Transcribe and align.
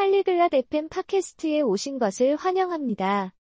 팔리글랏 0.00 0.54
FM 0.54 0.88
팟캐스트에 0.88 1.60
오신 1.60 1.98
것을 1.98 2.34
환영합니다. 2.36 3.34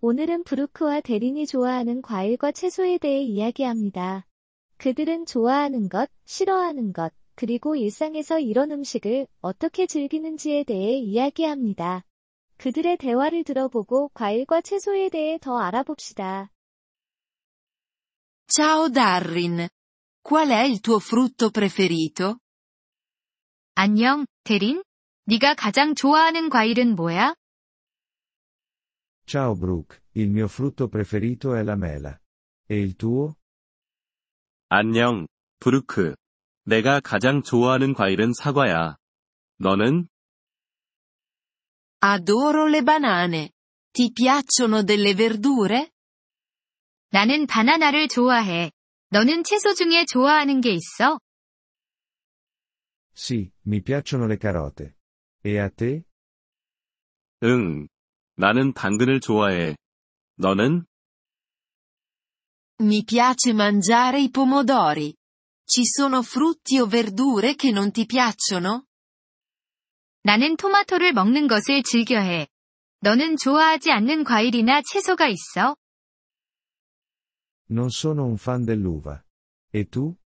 오늘은 0.00 0.44
브루크와 0.44 1.00
대린이 1.00 1.44
좋아하는 1.44 2.02
과일과 2.02 2.52
채소에 2.52 2.98
대해 2.98 3.20
이야기합니다. 3.24 4.24
그들은 4.76 5.26
좋아하는 5.26 5.88
것, 5.88 6.08
싫어하는 6.24 6.92
것, 6.92 7.12
그리고 7.34 7.74
일상에서 7.74 8.38
이런 8.38 8.70
음식을 8.70 9.26
어떻게 9.40 9.88
즐기는지에 9.88 10.62
대해 10.62 10.98
이야기합니다. 10.98 12.04
그들의 12.58 12.96
대화를 12.98 13.42
들어보고 13.42 14.10
과일과 14.14 14.60
채소에 14.60 15.08
대해 15.08 15.36
더 15.40 15.58
알아봅시다. 15.58 16.52
Ciao 18.46 18.88
Darrin. 18.88 19.68
Qual 20.22 20.48
è 20.52 20.64
il 20.68 20.80
tuo 20.80 21.00
frutto 21.00 21.50
preferito? 21.50 22.38
안녕, 23.74 24.26
대린? 24.44 24.84
네가 25.26 25.54
가장 25.54 25.94
좋아하는 25.94 26.50
과일은 26.50 26.94
뭐야? 26.96 27.34
Ciao 29.26 29.54
Brooke, 29.58 30.00
il 30.16 30.28
mio 30.28 30.46
frutto 30.48 30.88
preferito 30.88 31.54
è 31.54 31.62
la 31.64 31.76
mela. 31.76 32.18
E 32.68 32.78
il 32.78 32.94
tuo? 32.96 33.34
안녕, 34.68 35.26
브루크. 35.60 36.14
내가 36.66 37.00
가장 37.00 37.42
좋아하는 37.42 37.94
과일은 37.94 38.34
사과야. 38.34 38.96
너는? 39.58 40.08
Adoro 42.02 42.66
le 42.68 42.82
banane. 42.82 43.50
Ti 43.94 44.12
piacciono 44.12 44.82
delle 44.84 45.14
verdure? 45.14 45.88
나는 47.10 47.46
바나나를 47.46 48.08
좋아해. 48.08 48.70
너는 49.08 49.42
채소 49.44 49.72
중에 49.72 50.04
좋아하는 50.04 50.60
게 50.60 50.70
있어? 50.72 51.18
Sì, 53.14 53.50
mi 53.64 53.80
piacciono 53.80 54.26
le 54.26 54.36
carote. 54.38 54.96
E 55.46 55.58
a 55.58 55.68
te? 55.68 56.02
응. 57.42 57.86
나는 58.36 58.72
당근을 58.72 59.20
좋아해. 59.20 59.76
너는? 60.36 60.86
Mi 62.80 63.04
piace 63.04 63.52
mangiare 63.52 64.20
i 64.20 64.30
pomodori. 64.30 65.14
Ci 65.66 65.84
sono 65.84 66.22
frutti 66.22 66.78
o 66.78 66.86
verdure 66.86 67.54
che 67.56 67.70
non 67.70 67.90
ti 67.92 68.06
piacciono? 68.06 68.84
나는 70.22 70.56
토마토를 70.56 71.12
먹는 71.12 71.46
것을 71.46 71.82
즐겨해. 71.82 72.48
너는 73.00 73.36
좋아하지 73.36 73.92
않는 73.92 74.24
과일이나 74.24 74.80
채소가 74.82 75.28
있어? 75.28 75.76
Non 77.70 77.88
sono 77.90 78.24
un 78.24 78.36
fan 78.38 78.64
dell'uva. 78.64 79.22
E 79.74 79.84
tu? 79.84 80.16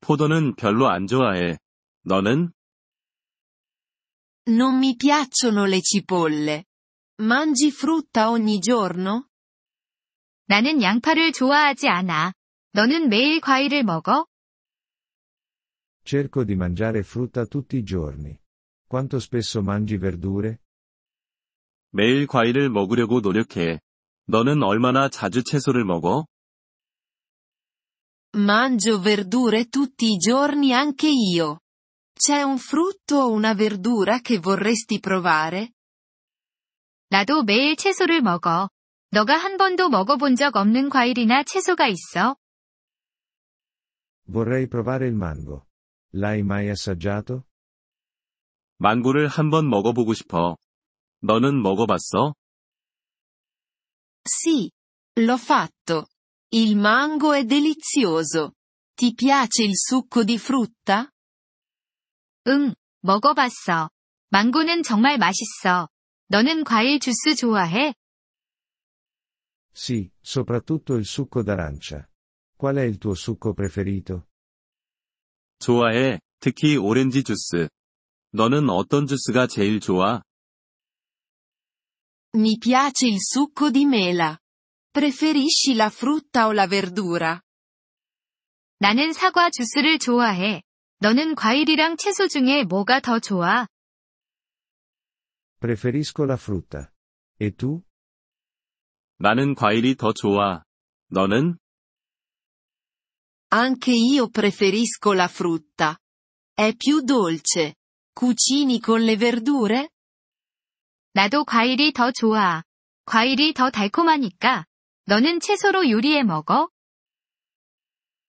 포도는 0.00 0.56
별로 0.56 0.88
안 0.88 1.06
좋아해. 1.06 1.58
너는? 2.04 2.52
Non 4.49 4.77
mi 4.77 4.95
piacciono 4.95 5.65
le 5.65 5.81
cipolle. 5.81 6.65
Mangi 7.21 7.71
frutta 7.71 8.29
ogni 8.29 8.59
giorno? 8.59 9.27
나는 10.45 10.81
양파를 10.81 11.33
좋아하지 11.33 11.89
않아. 11.89 12.33
너는 12.71 13.09
매일 13.09 13.41
과일을 13.41 13.83
먹어? 13.83 14.25
Cerco 16.03 16.45
di 16.45 16.55
mangiare 16.55 17.03
frutta 17.03 17.45
tutti 17.45 17.77
i 17.77 17.83
giorni. 17.83 18.39
Quanto 18.87 19.17
spesso 19.19 19.61
mangi 19.61 19.97
verdure? 19.97 20.59
매일 21.91 22.27
과일을 22.27 22.69
먹으려고 22.69 23.19
노력해. 23.19 23.79
너는 24.27 24.63
얼마나 24.63 25.09
자주 25.09 25.43
채소를 25.43 25.83
먹어? 25.83 26.25
Mangio 28.37 28.99
verdure 28.99 29.65
tutti 29.65 30.13
i 30.13 30.17
giorni 30.17 30.71
anche 30.71 31.09
io. 31.09 31.59
C'è 32.21 32.41
un 32.41 32.57
frutto 32.57 33.17
o 33.17 33.31
una 33.31 33.53
verdura 33.53 34.19
che 34.19 34.39
vorresti 34.39 34.99
provare? 34.99 35.71
나도 37.09 37.43
매일 37.43 37.75
채소를 37.75 38.21
먹어. 38.21 38.69
너가 39.11 39.37
한 39.37 39.57
번도 39.57 39.89
먹어본 39.89 40.35
적 40.35 40.55
없는 40.55 40.89
과일이나 40.89 41.43
채소가 41.43 41.87
있어? 41.87 42.35
Vorrei 44.27 44.67
provare 44.67 45.07
il 45.07 45.15
mango. 45.15 45.67
L'hai 46.13 46.41
mai 46.41 46.69
assaggiato? 46.69 47.43
망고를 48.77 49.27
한번 49.27 49.69
먹어보고 49.69 50.13
싶어. 50.13 50.57
너는 51.21 51.61
먹어봤어? 51.61 52.33
Sì. 54.27 54.69
L'ho 55.19 55.37
fatto. 55.37 56.07
Il 56.53 56.75
mango 56.77 57.33
è 57.33 57.43
delizioso. 57.43 58.53
Ti 58.93 59.13
piace 59.13 59.63
il 59.63 59.75
succo 59.75 60.23
di 60.23 60.37
frutta? 60.37 61.09
응, 62.48 62.74
먹어봤어. 63.02 63.88
망고는 64.30 64.82
정말 64.82 65.18
맛있어. 65.18 65.88
너는 66.28 66.64
과일 66.64 66.98
주스 66.98 67.34
좋아해? 67.36 67.94
Sì, 69.74 70.10
soprattutto 70.20 70.94
il 70.96 71.04
succo 71.04 71.42
d'arancia. 71.42 72.08
Qual 72.56 72.76
è 72.76 72.82
il 72.82 72.98
tuo 72.98 73.14
succo 73.14 73.54
preferito? 73.54 74.26
좋아해, 75.58 76.20
특히 76.40 76.76
오렌지 76.76 77.22
주스. 77.22 77.68
너는 78.32 78.68
어떤 78.70 79.06
주스가 79.06 79.46
제일 79.46 79.80
좋아? 79.80 80.22
Mi 82.34 82.58
piace 82.58 83.06
il 83.06 83.18
succo 83.20 83.70
di 83.70 83.84
mela. 83.84 84.38
Preferisci 84.90 85.74
la 85.74 85.90
frutta 85.90 86.46
o 86.46 86.52
la 86.52 86.66
verdura? 86.66 87.40
나는 88.78 89.12
사과 89.12 89.50
주스를 89.50 89.98
좋아해. 89.98 90.62
너는 91.02 91.34
과일이랑 91.34 91.96
채소 91.96 92.28
중에 92.28 92.62
뭐가 92.62 93.00
더 93.00 93.18
좋아? 93.18 93.66
Preferisco 95.58 96.24
la 96.24 96.34
frutta. 96.34 96.92
E 97.40 97.50
tu? 97.50 97.82
나는 99.18 99.56
과일이 99.56 99.96
더 99.96 100.12
좋아. 100.12 100.62
너는? 101.08 101.58
Anche 103.50 103.90
io 103.90 104.28
preferisco 104.28 105.12
la 105.12 105.26
frutta. 105.26 105.98
È 106.54 106.72
più 106.76 107.00
dolce. 107.00 107.74
Cucini 108.14 108.78
con 108.78 109.02
le 109.02 109.16
verdure? 109.16 109.88
나도 111.14 111.44
과일이 111.44 111.92
더 111.92 112.12
좋아. 112.12 112.62
과일이 113.06 113.54
더 113.54 113.70
달콤하니까. 113.70 114.66
너는 115.06 115.40
채소로 115.40 115.90
요리해 115.90 116.22
먹어? 116.22 116.70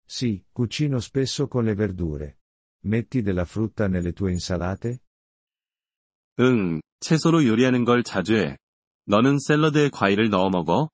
Sì, 0.07 0.43
cucino 0.51 0.97
spesso 0.97 1.47
con 1.47 1.67
le 1.67 1.75
verdure. 1.75 2.39
Metti 2.86 3.22
della 3.22 3.46
frutta 3.46 3.88
nelle 3.88 4.14
tue 4.14 4.32
insalate? 4.32 5.00
응, 6.40 6.80
채소로 7.02 7.46
요리하는 7.46 7.84
걸 7.84 8.04
자주 8.04 8.36
해. 8.38 8.58
너는 9.06 9.38
샐러드에 9.40 9.90
과일을 9.90 10.30
넣어 10.30 10.50
먹어? 10.50 10.90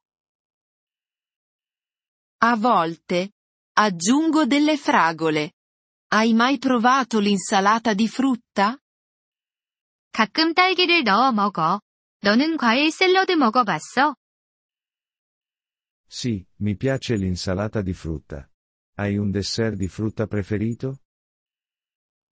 A 2.43 2.55
volte. 2.55 3.29
Aggiungo 3.77 4.45
delle 4.45 4.77
fragole. 4.77 5.51
Hai 6.11 6.33
mai 6.33 6.57
provato 6.57 7.19
l'insalata 7.19 7.93
di 7.93 8.07
frutta? 8.07 8.77
가끔 10.11 10.53
딸기를 10.53 11.03
넣어 11.03 11.31
먹어. 11.31 11.81
너는 12.21 12.57
과일 12.57 12.89
샐러드 12.91 13.33
먹어봤어? 13.33 14.15
Sì, 16.07 16.45
mi 16.61 16.75
piace 16.77 17.15
l'insalata 17.15 17.81
di 17.81 17.93
frutta. 17.93 18.49
Hai 18.95 19.17
un 19.17 19.31
dessert 19.31 19.75
di 19.75 19.87
frutta 19.87 20.27
preferito? 20.27 20.99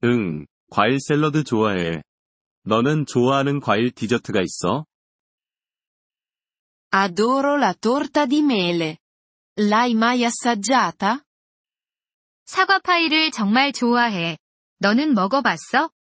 응, 0.05 0.47
과일 0.71 0.99
샐러드 1.01 1.43
좋아해. 1.45 2.03
너는 2.65 3.07
좋아하는 3.07 3.61
과일 3.61 3.91
디저트가 3.91 4.41
있어? 4.43 4.85
Adoro 6.91 7.57
la 7.57 7.75
torta 7.75 8.25
di 8.27 8.41
mele. 8.43 8.99
L'hai 9.59 9.93
mai 9.93 10.25
assaggiata? 10.25 11.23
사과 12.45 12.79
파이를 12.79 13.31
정말 13.31 13.73
좋아해. 13.73 14.39
너는 14.79 15.15
먹어봤어? 15.15 15.91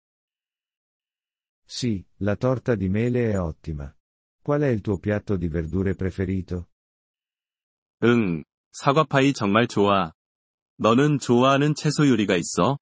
Sì, 1.66 2.02
la 2.20 2.36
torta 2.36 2.74
di 2.74 2.88
mele 2.88 3.32
è 3.32 3.38
ottima. 3.38 3.92
Qual 4.42 4.62
è 4.62 4.68
il 4.68 4.80
tuo 4.80 4.98
piatto 4.98 5.36
di 5.36 5.48
verdure 5.48 5.94
preferito? 5.94 6.68
응, 8.04 8.44
사과 8.72 9.04
파이 9.04 9.32
정말 9.32 9.66
좋아. 9.66 10.12
너는 10.78 11.18
좋아하는 11.18 11.74
채소 11.74 12.08
요리가 12.08 12.36
있어? 12.36 12.78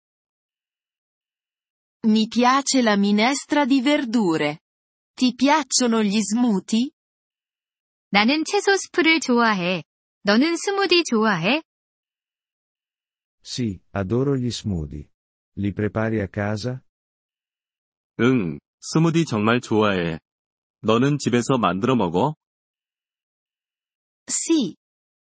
Mi 2.07 2.27
piace 2.27 2.81
la 2.81 2.95
minestra 2.97 3.65
di 3.65 3.81
verdure. 3.81 4.61
Ti 5.13 5.33
piacciono 5.35 6.01
gli 6.03 6.19
smoothie? 6.21 6.91
나는 8.09 8.43
채소 8.43 8.75
스프를 8.75 9.19
좋아해. 9.19 9.83
너는 10.23 10.55
스무디 10.57 11.03
좋아해? 11.03 11.61
Sì, 13.43 13.79
adoro 13.91 14.35
gli 14.35 14.51
smoothie. 14.51 15.09
Li 15.57 15.73
prepari 15.73 16.19
a 16.21 16.27
casa? 16.27 16.83
응, 18.19 18.59
스무디 18.79 19.25
정말 19.25 19.61
좋아해. 19.61 20.19
너는 20.81 21.17
집에서 21.17 21.57
만들어 21.57 21.95
먹어? 21.95 22.35
Sì. 24.25 24.75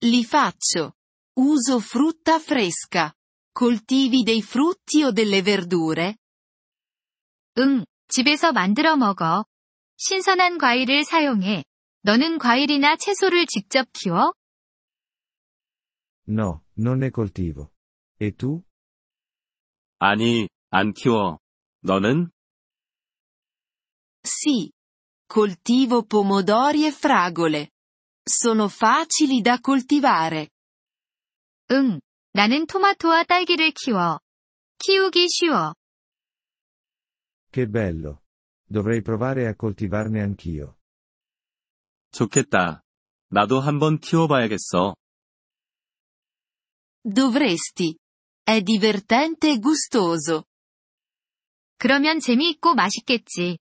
Li 0.06 0.24
faccio. 0.26 0.96
Uso 1.40 1.80
frutta 1.80 2.40
fresca. 2.40 3.14
Coltivi 3.52 4.24
dei 4.24 4.42
frutti 4.42 5.04
o 5.04 5.12
delle 5.12 5.42
verdure? 5.42 6.18
응, 7.59 7.85
집에서 8.09 8.53
만들어 8.53 8.97
먹어. 8.97 9.45
신선한 9.97 10.59
과일을 10.59 11.05
사용해. 11.05 11.65
너는 12.03 12.39
과일이나 12.39 12.97
채소를 12.97 13.47
직접 13.47 13.89
키워? 13.93 14.33
No, 16.29 16.61
non 16.79 16.99
ne 17.01 17.11
coltivo. 17.11 17.71
E 18.21 18.31
tu? 18.31 18.63
아니, 19.99 20.49
안 20.71 20.93
키워. 20.93 21.39
너는? 21.83 22.31
Sì. 24.23 24.71
Coltivo 25.27 26.05
pomodori 26.05 26.87
e 26.87 26.93
fragole. 26.93 27.71
Sono 28.23 28.69
facili 28.69 29.41
da 29.41 29.59
coltivare. 29.59 30.49
응, 31.73 32.01
나는 32.33 32.67
토마토와 32.67 33.25
딸기를 33.25 33.73
키워. 33.73 34.21
키우기 34.79 35.29
쉬워. 35.29 35.75
Che 37.50 37.68
bello. 37.68 38.24
Dovrei 38.66 39.02
provare 39.02 39.48
a 39.48 39.56
coltivarne 39.56 40.22
anch'io. 40.22 40.76
좋겠다. 42.12 42.84
나도 43.30 43.60
한번 43.60 44.00
키워봐야겠어. 44.00 44.96
Dovresti. 47.04 47.98
È 48.46 48.62
divertente 48.62 49.52
e 49.52 49.60
gustoso. 49.60 50.44
그러면 51.78 52.20
재미있고 52.20 52.76
맛있겠지. 52.76 53.58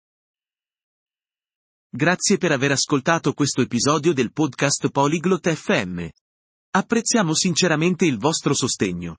Grazie 1.94 2.38
per 2.38 2.52
aver 2.52 2.72
ascoltato 2.72 3.32
questo 3.34 3.60
episodio 3.60 4.12
del 4.12 4.32
podcast 4.32 4.90
Polyglot 4.90 5.52
FM. 5.52 6.08
Apprezziamo 6.74 7.34
sinceramente 7.34 8.06
il 8.06 8.16
vostro 8.18 8.54
sostegno. 8.54 9.18